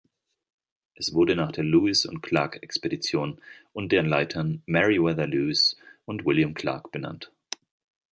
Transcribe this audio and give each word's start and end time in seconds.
Es 0.95 1.13
wurde 1.13 1.35
nach 1.35 1.51
der 1.51 1.63
Lewis-und-Clark-Expedition 1.63 3.39
und 3.71 3.91
deren 3.91 4.07
Leitern 4.07 4.63
Meriwether 4.65 5.27
Lewis 5.27 5.77
und 6.05 6.25
William 6.25 6.55
Clark 6.55 6.91
benannt. 6.91 7.31